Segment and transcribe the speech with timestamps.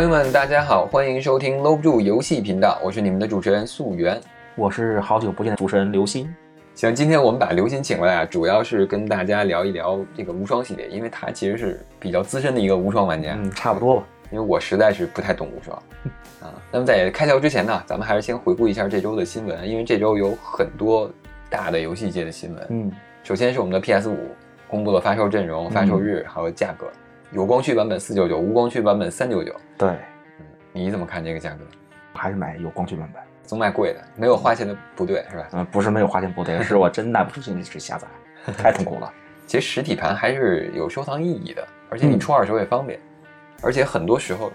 [0.00, 4.18] 朋友们，大家好，欢迎收听搂不住游戏频道，我是你们的主持人素媛。
[4.56, 6.26] 我是好久不见的主持人刘鑫。
[6.74, 13.34] 行，今天我们把刘鑫请过来啊，主要是跟大家聊一聊这个无双系列，因为他其实是比较资深的一个无双玩家。
[13.38, 14.06] 嗯，差不多吧。
[14.30, 15.76] 因为我实在是不太懂无双
[16.40, 16.48] 啊。
[16.72, 21.10] 那么在开聊之前呢，咱们还是先回顾一下这周的新闻，因为这周有很多
[21.50, 22.66] 大的游戏界的新闻。
[22.70, 22.90] 嗯，
[23.22, 24.16] 首先是我们的 PS 五
[24.66, 26.86] 公布了发售阵容、发售日还有价格，
[27.32, 29.54] 有光驱版本四九九，无光驱版本三九九。
[29.78, 29.88] 对，
[30.38, 31.64] 嗯，你怎么看这个价格？
[32.12, 35.48] 还是买有光驱版本，总买贵的，没有花钱的不对是吧？
[35.52, 38.06] 嗯，不是没有花钱不对， 是我真耐不住心去下载，
[38.58, 39.12] 太痛苦了。
[39.46, 43.00] 其实实体盘还是有收藏意义的，而且你出二手也方便，
[43.62, 44.52] 而且很多时候。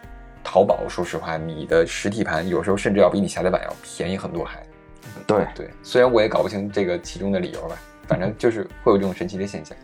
[0.48, 4.64] 淘宝，说实话，你的实体盘有时候甚至要比你下载版要便宜很多，还。
[5.26, 7.76] 对对，虽然我也搞不清这个其中的理由吧，
[8.08, 9.76] 反正就是会有这种神奇的现象。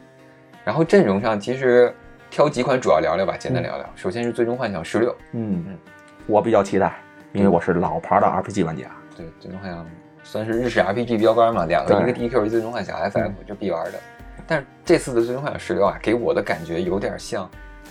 [0.63, 1.91] 然后阵容上，其实
[2.31, 3.85] 挑几款主要聊聊吧，简单聊聊。
[3.93, 5.77] 首先是《最终幻想十六》，嗯嗯，
[6.25, 6.95] 我比较期待，
[7.33, 8.85] 因为我是老牌的 RPG 玩家。
[9.17, 9.83] 对，《最终幻想》
[10.23, 13.11] 算是日式 RPG 标杆嘛，两个一个 DQ，一个《最终幻想 FF》，
[13.45, 13.99] 就必玩的。
[14.47, 17.45] 但是这次的《最终幻想十六》啊，给我的感觉有点像。《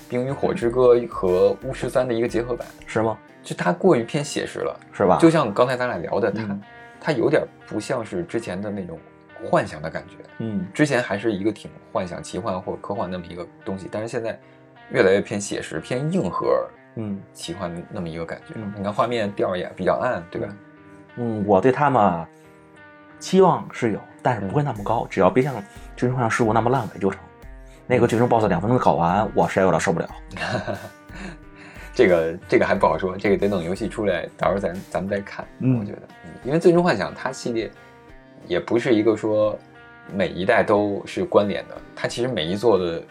[0.08, 3.16] 冰与火之歌》和《巫师三》的一个结合版是吗？
[3.42, 5.18] 就它过于偏写实了，是吧？
[5.20, 6.58] 就像刚才咱俩聊的，它
[6.98, 8.98] 它有点不像是之前的那种
[9.44, 10.16] 幻想的感觉。
[10.38, 14.38] 嗯，之前还是一个挺幻想、奇幻或科幻那么一个东西，但是现在
[14.90, 18.54] 越来越偏写实、偏硬核，嗯，奇幻那么一个感觉。
[18.76, 20.48] 你看画面调也比较暗，对吧？
[21.16, 22.26] 嗯，我对他们
[23.18, 25.54] 期望是有，但是不会那么高，只要别像
[25.96, 27.20] 《最终幻想十五》那么烂尾就成。
[27.86, 30.08] 那个最终 BOSS 两分钟搞完，我实在有点受不了。
[31.92, 35.44] 这个这个还不好说，这个得等游戏出来，到时候咱咱们再看。
[35.58, 36.02] 我觉得，
[36.44, 37.68] 因为最终幻想它系列
[38.46, 39.58] 也不是一个说
[40.12, 43.02] 每一代都是关联的，它其实每一座的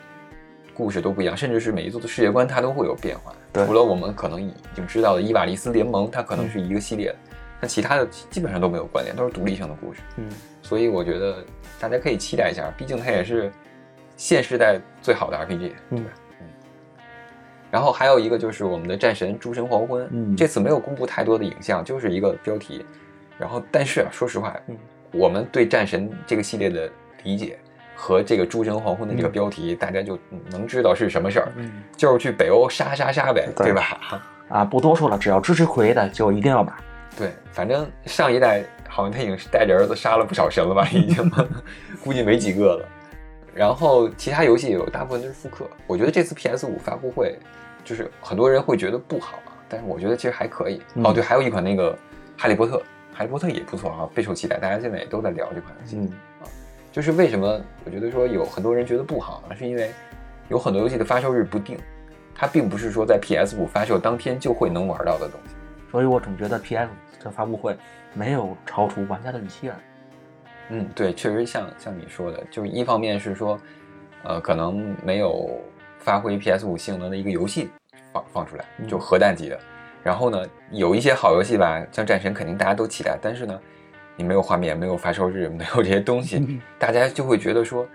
[0.73, 3.34] 故事都不一样，甚至是每一座的世界观它都会有变化。
[3.53, 7.16] 除了我们可能已经知道的伊瓦利斯联盟，它可能是一个系列，
[7.62, 10.01] 那其他的基本上都没有关联，都是独立性的故事。
[10.17, 10.29] 嗯，
[10.62, 11.44] 所以我觉得
[11.79, 13.51] 大家可以期待一下，毕竟它也是。
[14.22, 16.06] 现时代最好的 RPG，对吧？
[16.41, 16.47] 嗯。
[17.72, 22.85] 然后还有一个就是我们的战神诸神黄昏，嗯，这次没有公布太多的影像，就是一个标题。
[23.38, 24.78] 然后，但是啊，说实话，嗯，
[25.12, 26.90] 我们对战神这个系列的
[27.24, 27.58] 理解
[27.96, 30.18] 和这个诸神黄昏的这个标题，大家就
[30.50, 34.22] 能知道是什么事儿，嗯，就是去北欧杀杀杀呗，对吧？
[34.50, 36.74] 啊，不多说了，只要支持奎的就一定要买。
[37.18, 41.30] 对，反正上一代好像他已经带着儿子杀了不少神了吧， 已经，
[42.03, 42.86] 估计没几个了。
[43.53, 45.70] 然后其他游戏有大部分都是复刻。
[45.86, 47.38] 我觉得这次 PS 五发布会，
[47.84, 50.81] 就是很多人会觉得不好啊，但是我觉得其实还可以。
[51.03, 51.91] 哦，对，还有一款那个
[52.38, 52.78] 《哈利波特》，
[53.19, 54.57] 《哈利波特》也不错啊，备受期待。
[54.57, 55.97] 大家现在也都在聊这款游戏
[56.41, 56.47] 啊。
[56.90, 59.53] 就是为什么我觉得说有很多人觉得不好呢？
[59.53, 59.91] 是因为
[60.47, 61.78] 有很多游戏的发售日不定，
[62.34, 65.56] 它并不是说在 PS 五发售当天就会能玩到的东西。
[65.91, 67.75] 所以我总觉得 PS 这发布会
[68.13, 69.79] 没有超出玩家的预期而已。
[70.69, 73.59] 嗯，对，确实像像你说的，就是一方面是说，
[74.24, 75.59] 呃，可能没有
[75.97, 77.69] 发挥 PS 五性能的一个游戏
[78.13, 79.59] 放放出来，就核弹级的。
[80.03, 83.59] 然后呢，有一些好游戏吧，像战神，肯定大家都期待，但是呢，
[84.15, 87.87] 你没有画面，没有发售日， 没有这些东西，大家就会觉得说，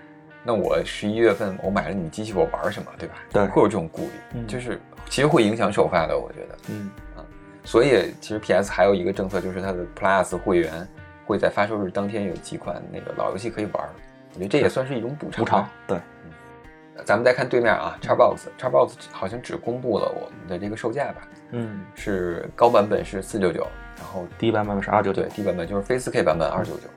[0.42, 3.14] 那我十一月份我买了你机器，我玩什么，对吧？
[3.32, 4.02] 对，会有这种顾
[4.34, 6.58] 虑，就是其实会影响首发的，我觉得。
[6.68, 7.24] 嗯啊，
[7.64, 10.86] 所以其实 PS 还有一个政策，就是它的 Plus 会员。
[11.26, 13.82] 会在发售日当天有几款那个老游戏可以玩，
[14.34, 15.42] 我觉得这也算是一种补偿。
[15.42, 15.98] 补偿，对。
[17.04, 21.28] 咱们再看对面啊，Xbox，Xbox 好像只公布了我们的这个售价吧？
[21.50, 23.66] 嗯，是高版本是四九九，
[23.96, 26.88] 然后低版本是二九九，对，低版本就是非四 K 版本二九九。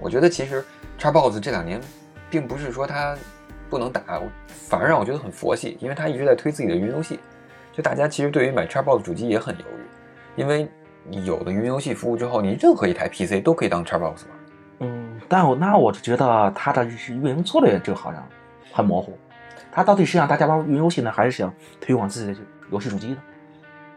[0.00, 0.64] 我觉得其实
[0.98, 1.80] Xbox 这两年
[2.28, 3.16] 并不是说它
[3.70, 4.02] 不能打，
[4.48, 7.20] 反而让我觉得很佛系，因为它一直在推自己的云游戏。
[7.72, 10.68] 就大家其实对于买 Xbox 主机也很犹豫，因为。
[11.08, 14.26] 你有了云游戏服务之后，你任何一台 PC 都可以当 Xbox 玩。
[14.80, 18.28] 嗯，但我那我就觉得它的运营策略就好像
[18.72, 19.16] 很模糊。
[19.76, 22.40] 它到底是让大家玩云游戏呢，还是想推广自己的
[22.72, 23.18] 游戏主机呢？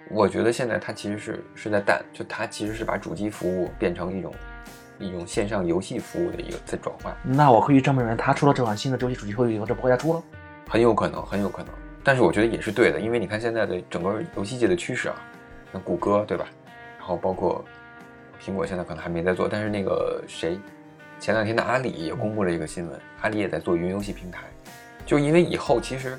[0.09, 4.33] 我觉得现在它其实是是在淡，就它其实是把主机服务变成一种
[4.99, 7.15] 一种线上游戏服务的一个在转换。
[7.23, 10.21] 那我可以这么认为，它出了这款新的游戏主机会以后，就不会再出了？
[10.67, 11.73] 很有可能，很有可能。
[12.03, 15.15] 但是我觉得也是对的，因为你看现在的整个游戏界的趋势啊，
[15.71, 16.45] 那谷歌对吧？
[16.97, 17.63] 然后包括
[18.37, 20.59] 苹果现在可能还没在做，但是那个谁，
[21.21, 24.43] 前两天的阿里也公布了一个新闻，阿里也在做云游戏平台，
[25.09, 26.15] 就因为以后其实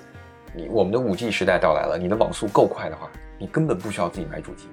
[0.53, 3.09] 你我们的五 G 时代到来了，你的网速够快的话，
[3.39, 4.67] 你根本不需要自己买主机，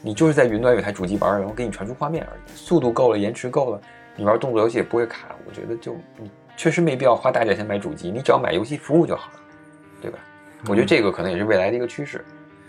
[0.00, 3.80] 你就是在云端有台主机玩，然后给你传输画面而已，速度够了，延迟够了，
[4.14, 5.34] 你玩动作游戏也不会卡。
[5.44, 9.40] 我觉得就你确实没必要花大价钱买主机，你只要买游戏服务就好了，
[10.00, 10.20] 对吧？
[10.68, 12.24] 我觉得这个可能也是未来的一个趋势。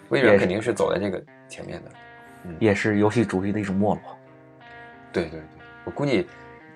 [0.10, 1.92] 微软肯定是走在这个前面的。
[2.58, 4.02] 也是游戏主机的一种没落。
[5.14, 5.42] 对对对，
[5.84, 6.28] 我估计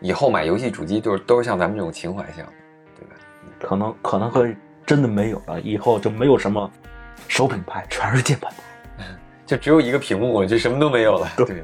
[0.01, 2.62] 以后买游戏主机就是都是像咱们这种情怀向的，对吧？
[3.62, 4.56] 可能可能会
[4.86, 6.69] 真的没有了，以后就没有什么
[7.28, 8.51] 手品牌，全是键盘
[8.98, 9.06] 派。
[9.45, 11.30] 就只有一个屏幕，就什么都没有了。
[11.38, 11.63] 对对对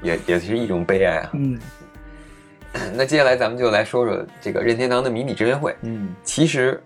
[0.00, 1.30] 对，也也是一种悲哀啊。
[1.34, 1.58] 嗯
[2.94, 5.74] 那接下来咱们就来说说这个任天堂的迷你直面会。
[5.82, 6.80] 嗯，其实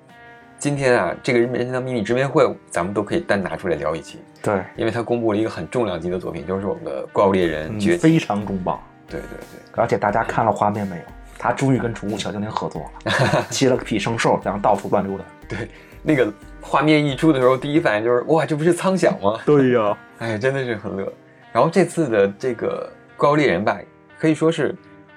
[0.58, 8.82] 今天啊，这个任天堂迷你直面会，咱们都可以单拿出来聊一期，对，因为它公布了一个很重量级的作品，就是我们的《怪物猎人嗯崛起》非常重磅。
[9.06, 11.02] 对对对，而且大家看了画面没有？
[11.38, 15.25] 他终于跟宠物小精灵合作了， 骑了个匹圣兽，然后到处乱溜达。
[15.48, 15.69] 对，
[16.02, 19.38] 那个画面一出的时候，第一反应就是哇，这不是苍响吗？
[19.46, 21.12] 对呀，哎，真的是很乐。
[21.52, 23.78] 然后这次的这个《怪物猎人》吧，
[24.19, 24.75] 可以说是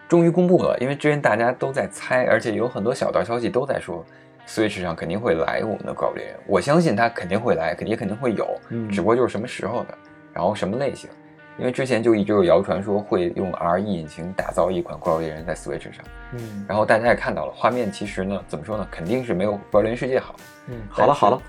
[0.07, 4.05] 终于公布了，因为之前大家都在猜，而且有很多小道消息都在说
[4.47, 9.97] ，Switch 上肯定会来我们的《怪物猎人》，我相信他肯定会来，肯定也肯定会有，嗯只不过就是什么时候的，
[10.33, 11.09] 然后什么类型。
[11.57, 20.35] 因为之前就一直有谣传说会用 RE 引擎打造一款《怪物猎人》在 Switch 上，嗯然后大家也看到了，画面其实呢，怎么说呢，肯定是没有《怪物猎人世界》好。
[20.67, 21.41] 嗯，好了好了，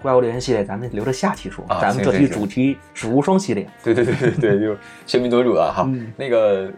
[0.00, 3.66] 怪物猎人系列咱们留着下期说，啊咱们这期主题是无双系列。
[3.84, 4.76] 对对对对对，就
[5.06, 5.84] 全民夺主了哈。
[5.86, 6.70] 嗯那个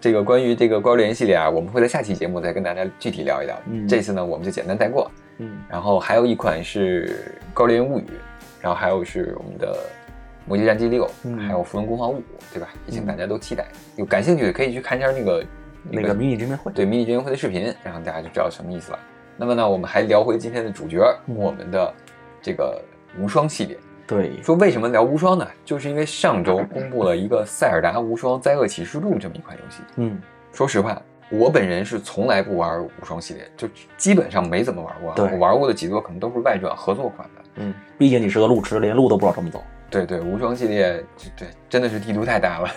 [0.00, 3.56] 这个关于这个怪物猎人系列啊，我们会在下期节目再跟大家具体聊一聊。
[3.70, 5.10] 嗯这次呢，我们就简单带过。
[5.38, 8.02] 嗯然后还有一款是《怪物猎人物语》，
[8.60, 9.76] 然后还有是我们的
[10.46, 12.18] 《魔界战记六》，嗯还有《符文工坊五》，
[12.52, 12.68] 对吧？
[12.86, 13.66] 也请大家都期待。
[13.96, 15.44] 有感兴趣的可以去看一下那个
[15.90, 16.72] 那个迷你见面会。
[16.72, 18.98] 对迷你见面会的视频，然后大家就知道什么意思了。
[19.36, 21.94] 那么呢，我们还聊回今天的主角，嗯我们的
[22.40, 22.80] 这个
[23.18, 23.76] 无双系列。
[24.06, 25.46] 对，说为什么聊无双呢？
[25.64, 29.82] 就是因为上周公布了一个《塞尔达无双灾厄启示录》这么一款游戏。
[29.96, 30.20] 嗯
[30.52, 35.16] 说实话，我本人是从来不玩无双系列，就基本上没怎么玩过啊。
[35.16, 37.42] 对我玩过的几座可能都是外传合作款的。
[37.56, 39.62] 嗯，毕竟你是个路痴，连路都不知道怎么走。
[39.90, 41.04] 对对，无双系列，
[41.36, 42.70] 对真的是地图太大了。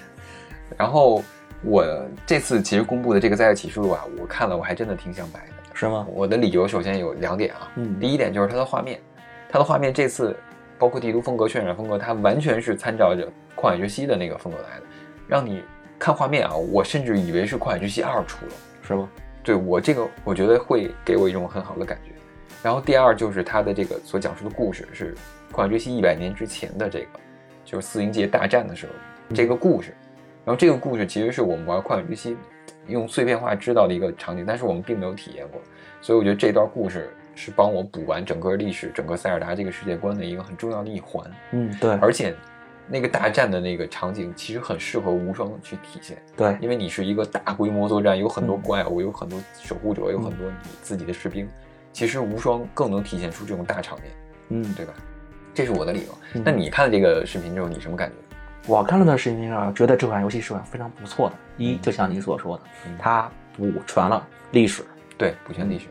[0.76, 1.22] 然后
[1.62, 1.84] 我
[2.26, 5.52] 这次其实公布的这个灾厄启示录啊，我看了我还真的挺想买的。
[5.72, 6.06] 是吗？
[6.10, 8.98] 我的理由首先有两点啊，嗯第一点就是它的画面，
[9.48, 10.36] 它的画面这次
[10.78, 13.26] 包括地图风格、渲染风格，它完全是参照着
[13.56, 14.86] 《旷野之息》的那个风格来的，
[15.28, 15.62] 让你
[15.98, 18.52] 看画面啊，我甚至以为是《旷野之息二》出了。
[18.82, 19.08] 是吗？
[19.42, 22.12] 对我这个，我觉得会给我一种很好的感觉。
[22.62, 25.14] 然后第二就是它的这个所讲述的故事是
[25.54, 27.20] 《旷野之息》一百年之前的这个，
[27.64, 28.92] 就是四英界大战的时候
[29.34, 29.94] 这个故事。
[30.44, 32.34] 然后这个故事其实是我们玩《旷野之息》
[32.86, 35.60] 用碎片化知道的一个场景，但是我们并没有体验过，
[36.00, 41.30] 所以我觉得这段故事是帮我补完整个历史、整个塞尔达这个世界观的一个很重要的一环。
[41.52, 42.34] 嗯，对，而且
[42.90, 46.20] 那个大战的那个场景其实很适合无双去体现。
[46.36, 51.48] 对，因为你是一个大规模作战，有很多嗯怪物，有很多守护者，有很多你自己的士兵。
[51.92, 54.12] 其实无双更能体现出这种大场面，
[54.50, 54.92] 嗯，对吧？
[55.52, 56.18] 这是我的理由。
[56.34, 58.14] 嗯那你看了这个视频之后，你什么感觉？
[58.66, 61.34] 我看了段视频啊，觉得这款游戏是款非常不错的。
[61.56, 64.84] 一，嗯就像你所说的嗯，它补全了历史，
[65.16, 65.86] 对，补全历史。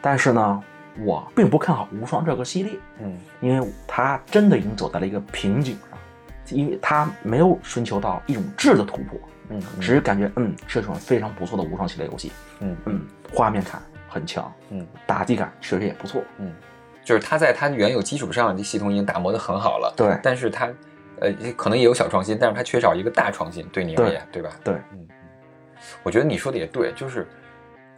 [0.00, 0.64] 但是呢，
[1.04, 5.98] 我并不看好无双这个系列，嗯因为它真的已经走在了一个瓶颈上，
[6.50, 9.18] 因为它没有寻求到一种质的突破，
[9.50, 13.00] 嗯，只是感觉嗯是一款非常不错的无双系列游戏，嗯嗯，
[13.32, 16.52] 画面感很强，嗯打击感确实也不错，嗯，
[17.04, 19.92] 就是它在它原有基础上，这系统已经打磨得很好了。
[19.96, 20.68] 对但是它
[21.20, 24.50] 呃可能也有小创新，但是它缺少一个大创新，对你而言，对吧？
[24.64, 25.08] 对，嗯，嗯
[26.02, 27.26] 我觉得你说的也对，就是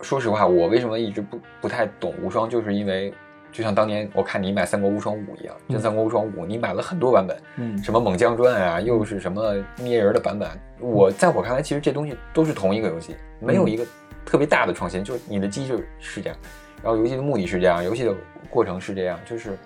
[0.02, 3.12] 说实话，我为什么一直不不太懂无双，就是因为
[3.54, 7.80] 就像当年我看你买《三国无双五》一样，就《嗯三国无双五》，你买了很多版本，嗯。
[7.80, 10.48] 什么猛将传啊，又是什么捏人的版本，
[10.80, 13.86] 我在我看来，其实这东西都是同一个游戏，没有一个
[14.26, 16.36] 特别大的创新，就是你的机制是这样，
[16.82, 18.12] 然后游戏的目的是这样，游戏的
[18.50, 19.56] 过程是这样，就是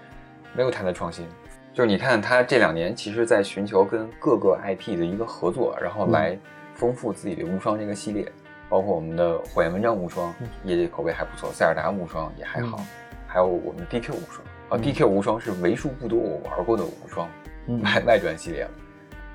[0.54, 1.26] 没有太大创新。
[1.73, 6.37] 就是你看，他这两年其实在寻求跟各个 IP 的一个合作，然后来
[6.75, 8.30] 丰富自己的无双这个系列，
[8.68, 12.87] 包括我们的火焰文章无双嗯，业界口碑还不错，塞尔达无双也还好嗯，
[13.28, 17.28] 还有我们的 DQ 无双啊嗯，DQ 无双是为数不多我玩过的无双。
[17.70, 18.70] 嗯外外传系列了，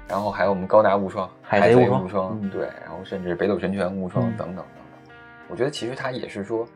[0.07, 5.15] 然后还有我们高达无双、海贼贼无双嗯对，然后甚至北斗神拳无双嗯等等等等。
[5.47, 6.67] 我觉得其实它也是说，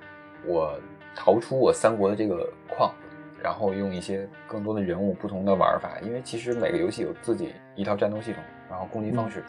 [0.45, 0.79] 我
[1.15, 2.93] 逃出我三国的这个框，
[3.41, 9.43] 然后用一些更多的人物、不同的玩法，因为其实每个游戏有自己一套战斗系统，然后攻击嗯方式，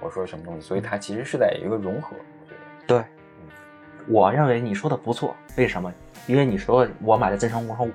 [0.00, 2.10] 我说什么东西，所以它其实是在一个融合，
[2.40, 2.86] 我觉得。
[2.86, 3.04] 对，
[4.08, 5.92] 我认为你说的不错，为什么？
[6.26, 7.90] 因为你说我买了《真神无双五》，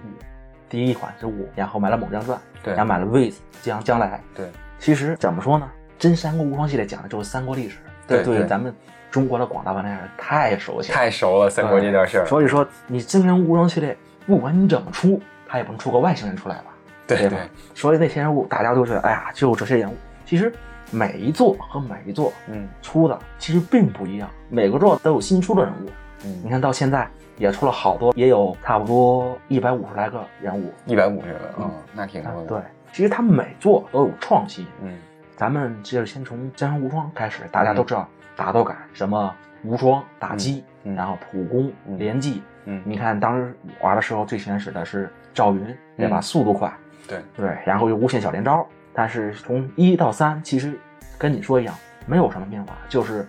[0.69, 4.19] 第一款是五，然后买了《猛将传》，对然后买了《With》将将来。
[4.35, 5.69] 对，其实怎么说呢？
[5.99, 7.77] 真三国无双系列讲的就是三国历史，
[8.07, 8.73] 对对对咱们
[9.09, 10.95] 中国的广大玩家太熟悉了。
[10.95, 12.25] 太熟了三国这点事儿。
[12.25, 16.65] 所以说，你真人无双系列，不管你怎么出，它也不能出个外星人出来吧？
[17.05, 17.39] 对吧对，
[17.75, 19.95] 所以那些人物大家都觉得，哎呀，就这些人物。
[20.25, 20.51] 其实
[20.89, 25.89] 每一座和每一座嗯出的其实并不一样，每个座都有新出的人物。
[26.23, 30.71] 你嗯，看到现在也出了好多，也有差不多一百五十来个人物。
[30.85, 32.47] 一百五十个，嗯嗯，那挺多的。
[32.47, 32.61] 对，
[32.91, 34.65] 其实他每座都有创新。
[34.81, 34.97] 嗯
[35.35, 42.41] 咱们接着先从江山无双开始，大家都知道打斗感，什么无双打击，嗯然后普攻、嗯连击。
[42.65, 46.19] 嗯，你看当时玩的时候最先使的是赵云，对吧？
[46.19, 46.71] 嗯速度快，
[47.07, 48.65] 对，对，然后又无限小连招。
[48.93, 50.79] 但是从一到三，其实
[51.17, 51.75] 跟你说一样，
[52.05, 53.27] 没有什么变化，就是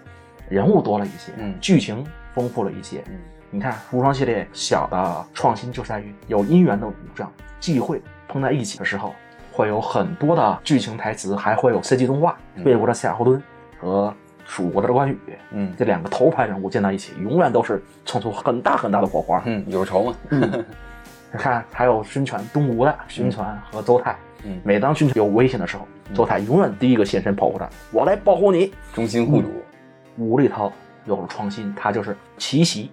[0.49, 3.03] 人物多了一些，嗯剧情丰富了一些。
[3.09, 3.19] 嗯
[3.51, 9.15] 你看无双系列小的创新就在于有姻缘的武将忌讳碰在一起的时候，
[9.53, 12.37] 会有很多的剧情台词，还会有 CG 动画。
[12.57, 13.41] 嗯魏国的夏侯惇
[13.79, 14.13] 和
[14.45, 15.17] 蜀国的关羽
[15.53, 19.41] 嗯这两个头牌人物见到一起，永远都是冲出很大很大的火花。
[19.47, 20.15] 嗯，有仇嘛？
[21.33, 28.73] 你看，还有孙权，东吴的孙权和周泰，嗯，每当孙权有危险的时候，周泰永远第一个现身保护他，我来保护你。
[28.93, 29.49] 忠心护主。
[30.17, 30.73] 吴里头
[31.05, 32.91] 有了创新，它就是奇袭，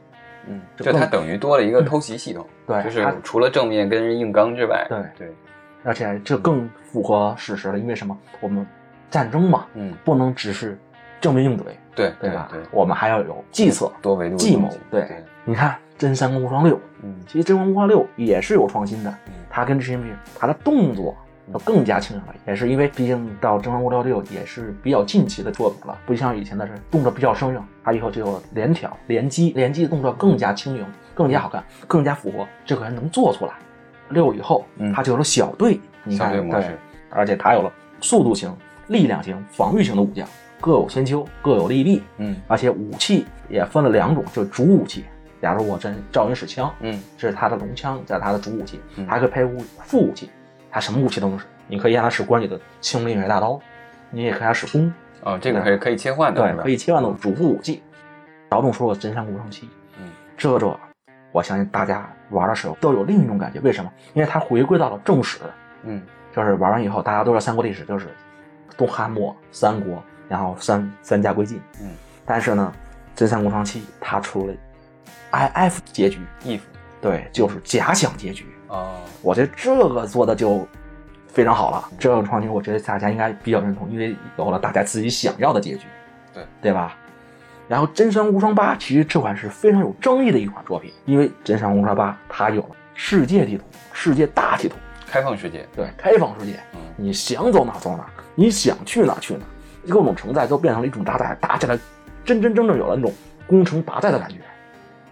[0.47, 5.35] 嗯，就就它等于多了一个偷袭系统，对就是除了正面跟人硬刚之外，对对，
[5.83, 7.79] 而且这更符合事实了。
[7.79, 8.17] 因为什么？
[8.39, 8.65] 我们
[9.09, 10.77] 战争嘛，嗯，不能只是
[11.19, 11.63] 正面硬怼，
[11.95, 12.47] 对对吧？
[12.51, 14.69] 对，我们还要有计策、多维度的计谋。
[14.89, 21.15] 对对，你看《真三国无双六》，嗯其实《真三国无双六》也是有创新的，嗯它跟之前比，它的动作
[21.53, 33.53] 要更加轻盈了，也是因为毕竟到《真三国无双六》也是比较近期的作品了，不像以前的是动作比较生硬，它以后就有连挑、连击、连击的动作更加轻盈、更加好看、更加符合这个人能做出来。
[34.09, 36.77] 六以后，嗯它就有了小队，你看对，
[37.09, 37.71] 而且它有了
[38.01, 38.53] 速度型、
[38.87, 40.27] 力量型、防御型的武将，
[40.59, 45.05] 各有千秋，各有利弊，嗯而且武器也分了两种，就是主武器。
[45.41, 50.29] 假如我真赵云使枪，嗯这是他的龙枪，这是他的主武器，嗯还可以配武副武器，
[50.71, 51.45] 他什么武器都能使。
[51.67, 53.59] 你可以让他使关羽的青龙偃月大刀，
[54.09, 54.91] 你也可以让他使弓，
[55.23, 57.81] 哦，这个可以可以切换的，对可以切换的主副武器。
[58.49, 60.79] 劳动说了真三国无双七，嗯这这，
[61.31, 63.89] 我相信大家玩的时候都有另一种感觉，为什么？
[64.13, 65.39] 因为它回归到了正史，
[65.83, 66.01] 嗯
[66.35, 68.09] 就是玩完以后大家都知道三国历史就是
[68.75, 71.91] 东汉末三国，然后三三家归晋，嗯，
[72.25, 72.73] 但是呢，
[73.15, 74.53] 真三国无双七它出了
[75.29, 76.59] I F 结局，，if
[76.99, 78.45] 对，就是假想结局。
[78.71, 80.65] 哦，我觉得这个做的就
[81.27, 85.85] 非常好了，这种创新我觉得大家应该比较认同，因为有了大家自己想要的结局，
[86.33, 86.95] 对对吧？
[87.67, 94.75] 然后《真三国无双八》其实这款是非常有争议的一款作品，因为《真三国无双八》它有了世界地图、世界大地图，
[95.05, 99.41] 开放世界，对，开放世界，嗯你想走哪走哪，你想去哪去哪，
[99.87, 101.77] 各种承载都变成了一种搭载，打起来
[102.23, 103.13] 真真正正有了那种
[103.47, 104.35] 攻城拔寨的感觉。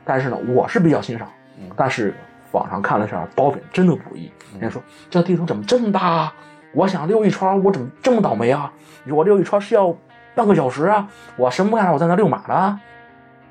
[0.06, 2.14] 但是呢，我是比较欣赏，嗯但是
[2.52, 4.32] 网上看了下，褒贬真的不易。
[4.54, 6.36] 人家说这地图怎么这么大啊？
[6.74, 8.72] 我想溜一圈，我怎么这么倒霉啊？
[9.08, 9.96] 我溜一圈是要
[10.36, 11.08] 半个小时啊？
[11.36, 12.80] 我什么不干，我在那遛马呢？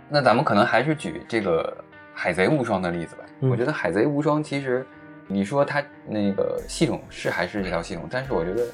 [0.09, 1.77] 那咱们可能还是举这个
[2.15, 3.23] 海贼无双的例子吧。
[3.41, 4.85] 嗯我觉得海贼无双其实，
[5.27, 8.65] 你说它那个系统是还是这条系统，但是我觉得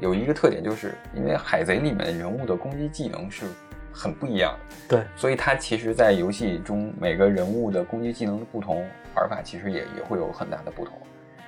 [0.00, 3.46] 有一个特点，就是因为海贼里面人物的攻击技能是
[3.92, 4.52] 很不一样
[4.88, 8.84] 的，对，所以它其实，在游戏中每个人物的攻击技能的不同，
[9.18, 10.94] 玩法其实也也会有很大的不同。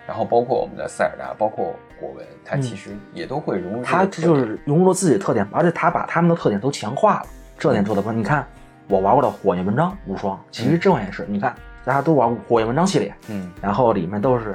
[0.06, 8.12] 然后包括我们的塞尔达，包括火纹，它嗯其实也都会融入它就是融入了自己的特点，而且它把他们的特点都强化了，这点做的不错。
[8.12, 8.44] 你看
[8.88, 14.52] 我玩过的火焰文章无双，其实这款也是，你看大家都玩火焰文章系列，嗯然后里面都是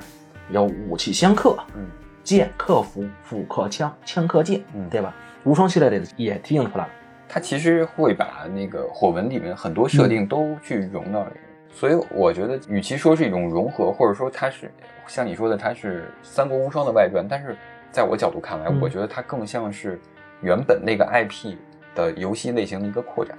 [0.49, 1.87] 有武器相克，嗯
[2.21, 5.15] 剑克斧，斧克枪，枪克剑，嗯对吧？
[5.45, 6.89] 无双系列里也体现出来了。
[7.29, 11.43] 它其实会把那个火纹里面很多设定都去融到里面，
[11.75, 14.71] 所以我觉得，与其说是一种融合，或者说它是
[15.07, 17.55] 像你说的，它是《三国无双》的外传，但是
[17.91, 19.99] 在我角度看来，嗯我觉得它更像是
[20.41, 21.57] 原本那个 IP
[21.93, 23.37] 的游戏类型的一个扩展。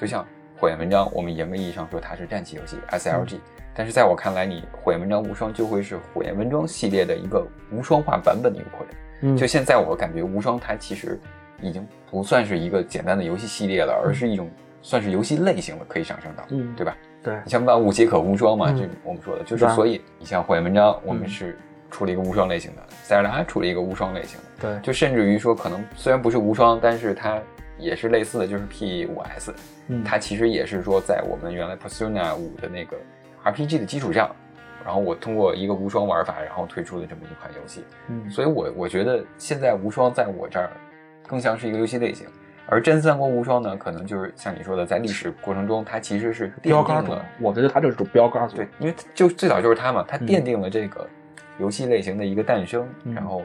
[0.00, 0.26] 就像
[0.58, 3.38] 火焰文章，我们严格意义上说它是战棋游戏 SLG，、
[3.74, 8.96] 但是在我看来，你火焰文章无双就会是火焰文章系列的一个无双化版本的一个扩展。
[9.20, 11.20] 嗯就现在我感觉无双它其实
[11.60, 14.50] 已经不算是一个简单的游戏系列了，而是一种
[14.80, 16.96] 算是游戏类型了，可以上升到，嗯对吧？
[17.24, 17.34] 对。
[17.44, 18.76] 你像万物皆可无双嘛，嗯。
[18.78, 21.28] 这我们说的就是所以你像火焰文章，我们嗯。
[21.28, 21.58] 是
[21.90, 27.40] 出了一个无双类型的，塞尔达出了一个无双类型的，对，就甚至于说可能虽然不是无双，但是它
[27.78, 29.54] 也是类似的，就是 P 五 S，
[29.86, 30.02] 嗯。
[30.02, 32.96] 它其实也是说在我们原来 Persona 五的那个
[33.44, 34.28] RPG 的基础上，
[34.84, 37.84] 然后我通过一个无双玩法，然后推出的这么一款游戏。
[38.08, 38.28] 嗯。
[38.28, 40.70] 所以我我觉得现在无双在我这儿
[41.28, 42.26] 更像是一个游戏类型，
[42.66, 48.56] 而真三国无双呢，可能就是像你说的，在历史过程中它其实是奠标杆种定了，，我觉得它就是种标杆种。
[48.56, 51.06] 对，因为就最早就是它嘛，它嗯奠定了这个
[51.58, 53.42] 游戏类型的一个诞生，嗯然后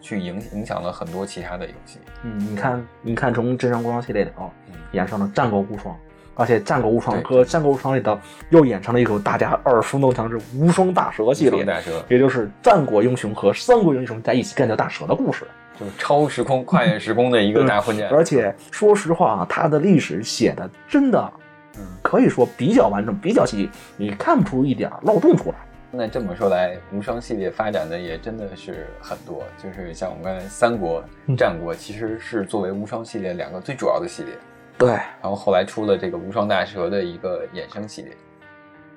[0.00, 2.00] 去影影响了很多其他的游戏。
[2.22, 5.94] 嗯，你看，你看从《真三国无双》系列里头嗯衍生了《战国无双》，
[6.34, 8.18] 而且《战国无双》和《战国无双》里头
[8.50, 15.46] 又衍生了一首大家耳熟能详之《无双大蛇》系列，大蛇也就是战国英雄和三国英雄在一起干掉大蛇的故事。
[15.78, 18.08] 就是超时空、跨越时空的一个大混战。
[18.10, 21.32] 而且说实话啊，它的历史写的真的
[21.78, 25.56] 嗯，可以说比较完整、比较细腻，你看不出一点漏洞出来。
[25.92, 34.34] 那这么说来，无双系列发展的也真的是很多，就是像我们刚才三国、嗯战国，其实是作为无双系列两个最主要的系列。
[34.76, 38.12] 对，然后后来出了这个无双大蛇的一个衍生系列，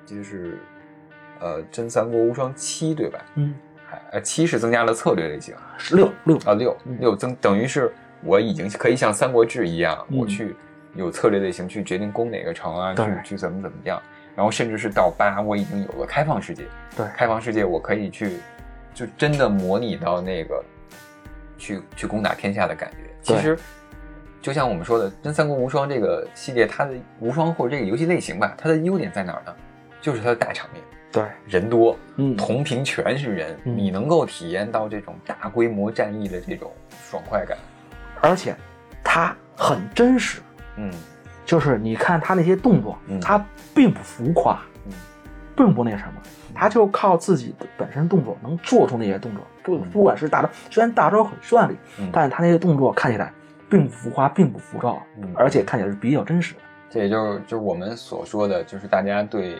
[0.04, 0.58] 就是
[1.38, 3.18] 呃真三国无双七对吧？
[3.36, 3.69] 嗯，还
[4.12, 7.92] 呃七是增加了策略类型十六六，啊六嗯六增等于是
[8.22, 10.54] 我已经可以像三国志一样，嗯我去
[10.94, 14.00] 有策略类型去决定攻哪个城啊，去去怎么怎么样，
[14.34, 16.64] 然后甚至是到八我已经有了开放世界，
[16.96, 18.38] 对，开放世界我可以去
[18.92, 20.64] 就真的模拟到那个
[21.56, 22.96] 去去攻打天下的感觉。
[23.22, 23.58] 其实
[24.42, 29.54] 就像我们说的，《真三国无双》这个系列，它的无双或者这个游戏类型吧，它的优点在哪儿呢？
[30.00, 30.82] 就是它的大场面，
[31.12, 33.76] 对，人多，嗯，同屏全是人，嗯。
[33.76, 36.70] 你能够体验到这种大规模战役的这种
[37.02, 37.58] 爽快感。
[38.20, 38.54] 而且
[39.02, 40.40] 它很真实，
[40.76, 40.92] 嗯。
[41.44, 44.92] 就是你看他那些动作嗯，他并不浮夸，嗯。
[45.56, 46.22] 并不那什么，
[46.54, 49.44] 他就靠自己的本身动作能做出那些动作。
[49.64, 49.90] 不嗯。
[49.90, 53.32] 不管是大招，虽然大招很绚丽，嗯，但是他那些动作看起来
[53.68, 55.28] 并不浮夸，并不浮躁，嗯。
[55.34, 56.60] 而且看起来是比较真实的。
[56.88, 59.56] 这也就是就是我们所说的，就是大家对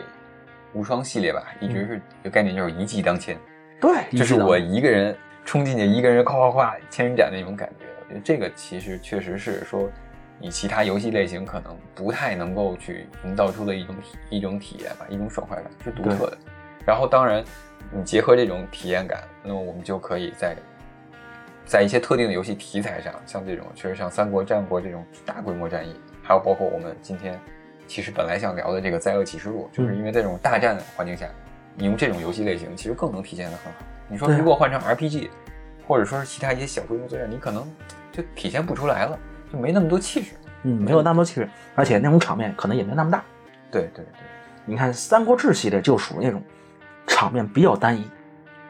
[0.73, 3.37] 无双系列吧，一直是一个概念，就是一骑当千。
[3.79, 7.85] 对，就是我一一个人冲进去，一个人夸夸夸千人斩的那种感觉。
[7.99, 9.89] 我觉得这个其实确实是说，
[10.39, 13.95] 你其他游戏类型可能不太能够去营造出的一种
[14.29, 16.37] 一种体验吧，一种爽快感是独特的。
[16.85, 17.43] 然后当然，
[17.91, 20.55] 你结合这种体验感，那么我们就可以在
[21.65, 27.39] 在一些特定的游戏题材上，像这种确实像三国、战国这种大规模战役，还有包括我们今天
[27.91, 31.27] 其实本来想聊的这个《灾厄启示录》，就是因为在这种大战环境下，
[31.75, 33.79] 你用这种游戏类型，其实更能体现的很好。
[34.07, 35.29] 你说如果换成 RPG，
[35.85, 37.69] 或者说是其他一些小规模作战，你可能
[38.09, 39.19] 就体现不出来了，
[39.51, 40.35] 就没那么多气势。
[40.63, 43.21] 嗯，没有那么多气势，而且那种场面可能也没那么大。
[43.69, 44.13] 对对对
[44.63, 46.41] 你看《三国志》系列就属于那种
[47.05, 48.09] 场面比较单一，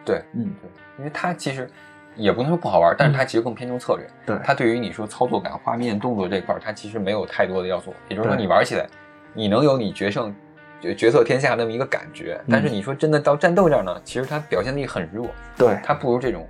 [0.04, 1.70] 对嗯，对，因为它其实
[2.16, 4.08] 也不能说不好玩，但是它其实更偏重策略。
[4.26, 7.94] 对，它对于你说操作感、画面、动作这块儿，它其实没有太多的要素。
[8.10, 8.88] 也就是说，你玩起来，
[9.34, 10.34] 你能有你决胜、
[10.82, 12.40] 决决策天下那么一个感觉。
[12.50, 16.48] 但是你说真的到战斗这儿呢，其实它表现力很弱，对，它不如这种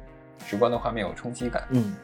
[0.48, 1.64] 直观的画面有冲击感。
[1.70, 1.96] 嗯，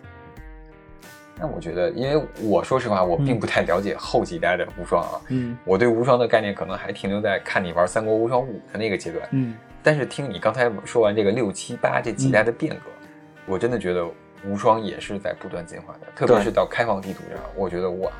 [1.39, 5.21] 那我觉得，因为我说实话，我并不太了解后几代的无双啊。
[5.29, 12.89] 嗯我对无双的概念可能还停留在看你玩《三国无双五》的那个阶段，嗯，但是听你刚才说完这个六七八这几代的变革，
[13.45, 14.05] 我真的觉得
[14.45, 18.11] 无双也是在不断进化的，特别是到开放地图上，我觉得哇，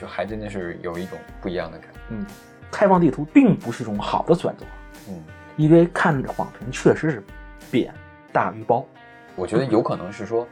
[0.00, 1.91] 就还真的是有一种不一样的感觉。
[2.12, 2.26] 嗯，
[2.70, 4.64] 开放地图并不是一种好的选择，
[5.08, 5.20] 嗯，
[5.56, 7.24] 因为看网评确实是
[7.70, 7.92] 扁
[8.32, 8.86] 大于包。
[9.34, 10.46] 我觉得有可能是说。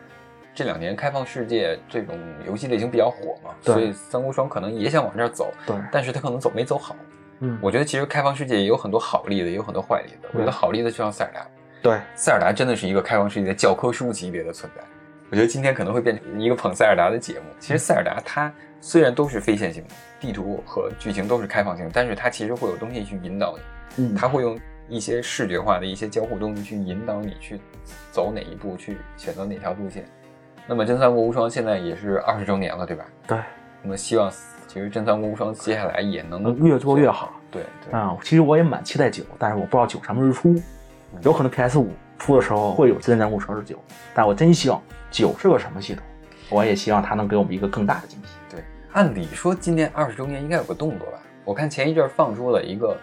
[0.53, 6.95] 这两年开放世界这种游戏类型比较火嘛，所以三国无双可能也想往这儿走，对，但是他可能走没走好。
[7.39, 10.29] 嗯，我觉得其实开放世界也有很多好例子，也有很多坏例子。
[10.35, 11.47] 我觉得好例子就像塞尔达，
[11.81, 14.83] 对，塞尔达真的是一个开放世界的教科书级别的存在。
[15.31, 17.47] 我觉得今天可能会变成一个捧塞尔达的节目。
[17.61, 23.57] 其实塞尔达它虽然都是非线性的，地图和剧情都是开放性，但是它其实会有东西去引导
[23.97, 27.61] 你，嗯，它会用一些视觉化的一些交互东西去引导你去
[28.11, 30.05] 走哪一步，去选择哪条路线。
[30.67, 33.05] 那么《真三国无双》现在也是二十周年了，对吧？
[33.27, 33.39] 对，
[33.83, 34.29] 那么希望
[34.67, 37.33] 其实《真三国无双》接下来也能能越做越好。
[37.53, 40.61] 对对，啊、其实我也蛮期待九，但是我不知道九什么时候出，
[41.23, 43.75] 有可能 PS 五出的时候会有《真三国无双十九》，
[44.15, 44.81] 但我真希望
[45.11, 46.05] 九是个什么系统，
[46.51, 48.29] 我也希望它能给我们一个更大的惊喜。
[48.51, 51.19] 对，按理说今年二十周年应该有个动作吧？
[51.45, 52.95] 我看前一阵儿放出了一个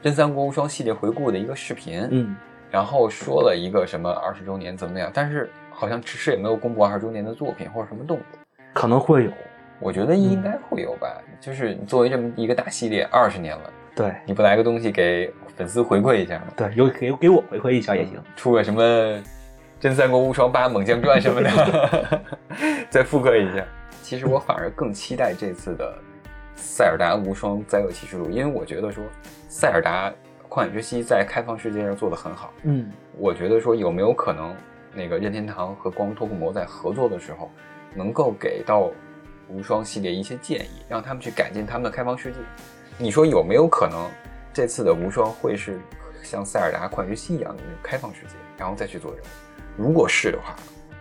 [0.04, 2.36] 《真三国无双》系列回顾的一个视频，嗯，
[2.70, 8.26] 然后说了一个什么二十周年怎么样，但是好像迟迟也没有公布二十周年的作品或者什么动作。
[8.72, 9.30] 可能会有。
[9.80, 11.08] 我觉得应该会有吧，
[11.40, 16.46] 就是你作为这么一个大系列二十年了，对你不来个东西给粉丝回馈一下吗？
[16.56, 18.20] 对，有给给我回馈一下也行。
[18.34, 18.82] 出个什么
[19.78, 22.22] 《真三国无双八猛将传》什么的，
[22.90, 23.64] 再复刻一下。
[24.02, 25.92] 其实我反而更期待这次的
[26.56, 29.02] 《塞尔达无双灾厄启示录》，因为我觉得说
[29.48, 30.12] 塞尔达
[30.48, 32.52] 旷野之息在开放世界上做得很好。
[32.64, 34.54] 嗯，我觉得说有没有可能，
[34.92, 37.50] 那个任天堂和光托库摩在合作的时候，
[37.94, 38.90] 能够给到
[39.48, 42.38] 无双系列一些建议，让他们去改进他们的开放世界。
[42.96, 44.08] 你说有没有可能
[44.52, 45.80] 这次的无双会是
[46.22, 49.26] 像塞尔达旷野之息一样的那种开放世界，然后再去做任务。
[49.76, 50.54] 如果是的话，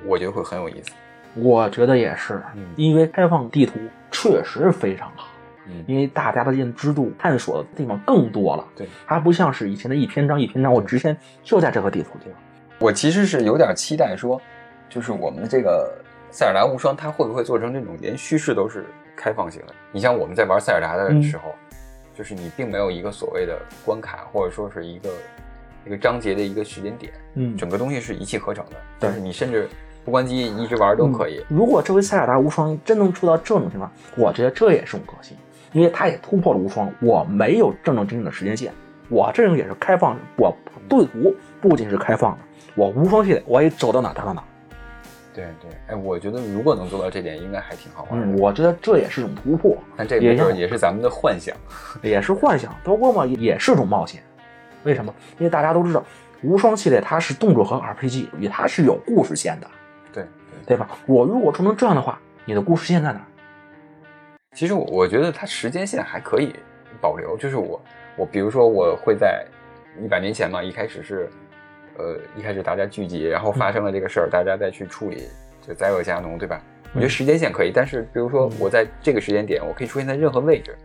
[0.03, 0.91] 我觉得会很有意思。
[1.35, 3.79] 我觉得也是，嗯因为开放地图
[4.11, 5.27] 确实非常好，
[5.67, 8.67] 嗯，因为大家的认知度、探索的地方更多了。
[8.75, 12.33] 对，它不像是以前的一篇章一篇章，我之前就在这个地图地方。
[12.79, 14.41] 我其实是有点期待说，
[14.89, 15.91] 就是我们的这个
[16.31, 19.73] 塞尔达无双，它会不会做成这种连叙事都是开放型的？
[19.91, 21.53] 你像我们在玩塞尔达的时候，
[22.15, 25.09] 就是你并没有一个所谓的关卡，或者说是一个
[25.85, 29.67] 一个章节的一个时间点，嗯整个东西是一气呵成的，对就是你甚至
[30.05, 31.43] 不关机一直玩都可以。
[31.49, 35.35] 如果这回塞尔达无双真能出到这种情况，我觉得这也是种革新，
[35.71, 36.91] 因为它也突破了无双。
[37.01, 38.71] 我没有正正经经的时间线，
[39.09, 40.55] 我这种也是开放，我
[40.87, 42.43] 对图不仅是开放的，
[42.75, 44.47] 我无双系列我也走到哪儿打到哪儿。
[45.33, 48.27] 对对，哎，我觉得如果能做到这点，应该还挺好玩的。
[48.27, 51.55] 嗯，我觉得这也是种突破，但这个也是也是咱们的幻想。
[52.03, 54.21] 也是幻想，包括嘛也是种冒险。
[54.83, 55.13] 为什么？
[55.39, 56.03] 因为大家都知道，
[56.43, 59.67] 无双系列它是动作和 RPG，也它是有故事线的，
[60.13, 60.75] 对对。
[60.75, 60.89] 对吧？
[61.05, 63.21] 我如果做成这样的话，你的故事线在哪？
[64.55, 66.53] 其实我我觉得它时间线还可以
[67.01, 67.81] 保留，就是我
[68.15, 69.43] 我比如说我会在
[69.99, 71.27] 一百年前嘛，一开始是，
[71.97, 75.27] 呃，一开始大家聚集，然后发生了这个事儿，大家再去处理，
[75.61, 76.61] 就灾厄加农，对吧？
[76.93, 80.75] 我觉得时间线可以，但是比如说我在这个时间点，我可以出现在任何位置，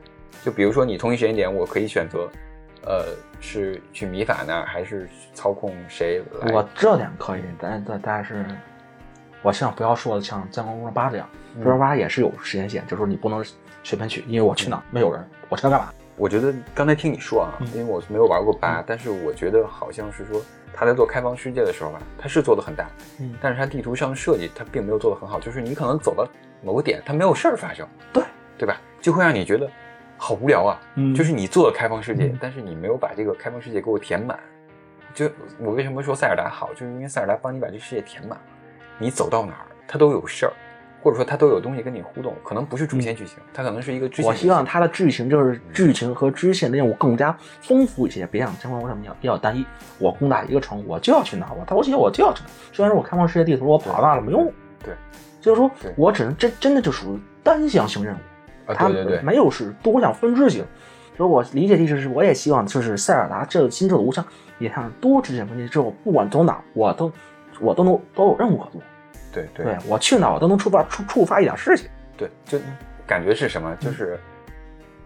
[0.42, 2.28] 就比如说你同一时间点，我可以选择，
[2.86, 3.04] 呃，
[3.40, 6.52] 是去米法那儿，还是操控谁来？
[6.52, 8.44] 我这点可以，但但但是，
[9.42, 13.44] 我希望不要说的像《战国无双八》这样，嗯《无双八》也是有时间线，就是说你不能
[13.82, 15.92] 随便去，因为我去哪儿没有人，我去那干嘛？
[16.18, 20.42] 我觉得刚才听你说啊，嗯因为我没有玩过八、但是我觉得好像是说
[20.74, 22.88] 他在做开放世界的时候吧，他是做的很大，
[23.20, 26.26] 嗯，但是他地图上的设计他并没有做的很好，就是你可能走到
[26.62, 28.24] 某个点，它没有事儿发生，对
[28.58, 28.80] 对吧？
[29.00, 29.70] 就会让你觉得
[30.16, 30.80] 好无聊啊。
[30.96, 34.38] 嗯就是你做了开放世界，嗯但是你没有把这个开放世界给我填满。
[35.14, 38.40] 就我为什么说塞尔达好，就是因为塞尔达帮你把这世界填满了，
[38.98, 40.52] 你走到哪儿它都有事儿，
[41.08, 44.34] 或者说它都有东西跟你互动，可能不是主线剧情，它可能是一个剧情我。
[44.34, 49.64] 希望它的剧情就是剧情和支线的任务更加丰富一些，别像《战国无双》比较比较单一。
[49.98, 52.52] 我攻打一个城，我就要去哪儿，我偷袭我就要去哪儿。
[52.74, 54.52] 虽然说我开放世界地图我跑大了没用，
[54.84, 54.92] 对，
[55.40, 58.18] 就是说我只能真真的就属于单向性任务。
[58.70, 58.90] 啊，它
[59.22, 60.62] 没有是多项分支型。
[61.16, 64.26] 所以我理解的意思是，我也希望就是塞尔达这个新作的无双
[64.58, 67.10] 也像多支线分支之后，不管走哪，我都
[67.60, 68.82] 我都能都有任务可做。
[69.32, 71.88] 对对对我去哪我都能触发触触发一点事情。
[72.16, 72.58] 对，就
[73.06, 73.76] 感觉是什么？
[73.80, 74.14] 嗯就是《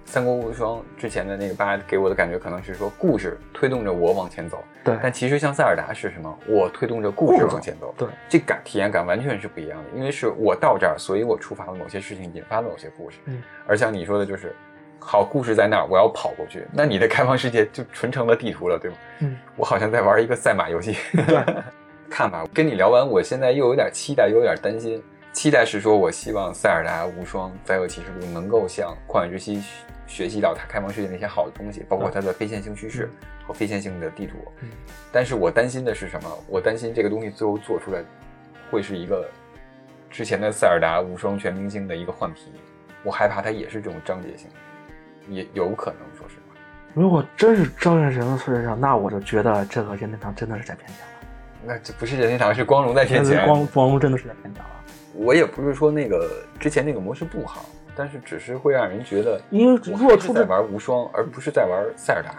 [0.04, 6.38] 三国无双》之前的那个八给我的感觉，可能是说故事推动着我往前走，对但其实像塞尔达是什么？
[6.46, 9.84] 我推动着故事往前走，对，这感体验感完全是不一样的。
[9.94, 13.18] 因为是我到这儿，所以我触发了某些事情，引发了某些故事。
[13.26, 14.54] 嗯，而像你说的，就是
[14.98, 18.96] 好故事在那儿，我要跑过去，那你的开放世界就纯成了地图了，对吗？
[19.20, 20.96] 嗯，我好像在玩一个赛马游戏。
[21.12, 21.44] 对，
[22.12, 25.02] 看法，跟你聊完，我现在又有点期待，又有点担心。
[25.32, 29.62] 期待是说，我希望塞尔达无双灾厄启示录能够向旷野之息
[30.06, 33.10] 学习到它开放世界那些好的东西，包括它的非线性叙事
[33.46, 34.36] 和非线性的地图。
[34.60, 34.68] 嗯
[35.10, 36.28] 但是我担心的是什么？
[36.48, 38.02] 我担心这个东西最后做出来
[38.70, 39.26] 会是一个
[40.10, 42.52] 之前的塞尔达无双全明星的一个换皮，
[43.02, 44.50] 我害怕它也是这种章节性，
[45.30, 46.54] 也有可能，说实话。
[46.92, 51.11] 如果真是招人人的事上，那我就觉得这个任天堂真的是在骗钱了。
[51.64, 53.44] 那这不是任天堂，是光荣在骗钱。
[53.46, 54.70] 光光荣真的是在骗钱啊。
[55.14, 62.30] 我也不是说那个之前那个模式不好，但是只是会让人觉得，因为我如果出在玩无双，而不是在玩塞尔达。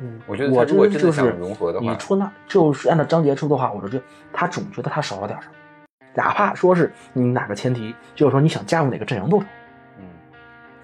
[0.00, 5.54] 嗯，我觉得我如果真的想融合的话你出那就是按照章节出的话，我就觉得他总觉得他少了点什么，
[6.14, 9.46] 哪怕说是你哪个前提，就是说你想加入哪个阵营都成。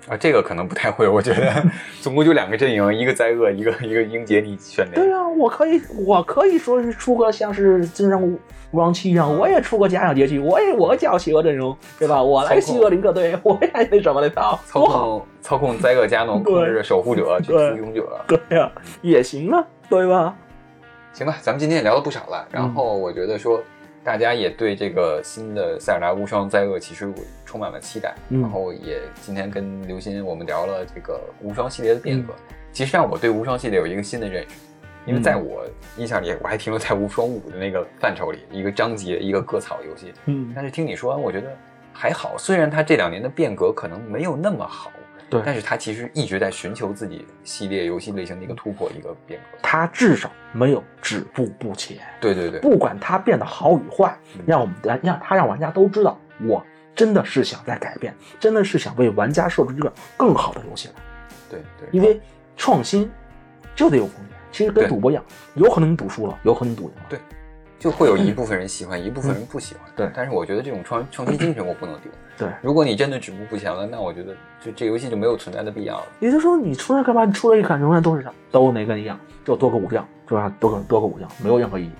[0.09, 1.62] 嗯，啊，这个可能不太会，我觉得
[2.01, 5.03] 总共就两个阵营，一个灾厄，一个一个英杰，你选哪个？
[5.03, 8.38] 对啊、我可以，我可以说是出个像是真上无
[8.73, 12.23] 双七一样，我也出个假想结局，我也我叫邪恶阵容，对吧？
[12.23, 18.21] 我来邪恶林克队，我也那什么的操，操，控操控灾厄加农， 控制守护者去对出勇者。
[18.27, 18.71] 对呀、
[19.03, 20.35] 也行啊，对吧？
[21.12, 23.61] 行吧，咱们今天也聊了不少了，然后我觉得说。
[24.07, 27.14] 大家也对这个新的塞尔达无双灾厄启示录
[27.45, 32.33] 充满了期待，嗯然后也今天跟刘鑫我们聊了这个无双系列的变革。
[32.73, 34.55] 其实让我对无双系列有一个新的认识，
[35.07, 35.64] 因为在我
[35.97, 40.14] 印象里，我还停留在无双五的那个范畴里，一个章节一个割草游戏。
[40.27, 41.51] 嗯，但是听你说完，我觉得
[41.92, 44.92] 还好，虽然它这两年的变革可能没有那么好，
[45.28, 49.58] 对但是他其实一直在寻求自己系列游戏类型的一个突破，一个变革。
[49.62, 60.94] 他至少没有止步不前，对对对，不管他变得好与坏嗯，让我们让让他让玩家都知道，我真的是想在改变，真的是想为玩家设置一个更好的游戏来。
[61.50, 62.20] 对对，因为
[62.56, 63.10] 创新
[63.74, 67.02] 就得有风险，其实跟赌博一样，有可能你赌输了，有可能你赌赢了。
[67.08, 67.18] 对
[67.78, 69.84] 就会有一部分人喜欢，一部分人不喜欢。
[69.94, 72.10] 对但是我觉得这种创创新精神我不能丢。
[72.38, 76.06] 对，如果你真的止步不前了，那我觉得就这游戏就没有存在的必要了。
[76.20, 77.24] 也就是说，你出来干嘛？
[77.24, 81.90] 你出来一看，永远都是都那个一样，就多个武将，就让多个多个武将，没有任何意义。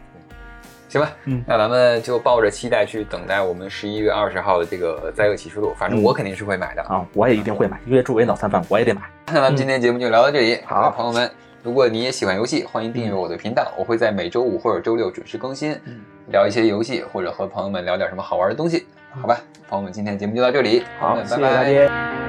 [0.89, 6.83] 行吧，嗯那咱们就抱着期待去等待我们十一月二十号的这个《灾厄启示录》，反正我肯定是会买的。
[6.83, 9.03] 啊，我也一定会买，因为作为脑残粉，我也得买。
[9.27, 11.31] 那咱们今天节目就聊到这里，好朋友们，
[11.67, 16.01] 如果你也喜欢游戏，欢迎订阅我的频道，我会在每周五或者周六准时更新，嗯
[16.31, 19.41] 聊一些游戏，或者和朋友们聊点什么好玩的东西，好吧？
[19.69, 22.26] 朋友们，今天节目就到这里，好，们，拜拜。